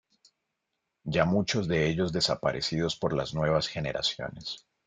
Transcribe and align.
Ya 1.03 1.25
muchos 1.25 1.67
de 1.67 1.87
ellos 1.87 2.11
desaparecidos 2.11 2.95
por 2.95 3.13
las 3.15 3.35
nuevas 3.35 3.67
generaciones. 3.67 4.65